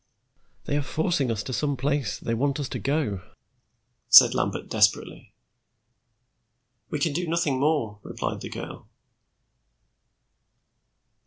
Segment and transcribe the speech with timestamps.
[0.65, 3.21] "They are forcing us to some place they want us to go,"
[4.09, 5.31] said Lambert desperately.
[6.89, 8.89] "We can do nothing more," replied the girl.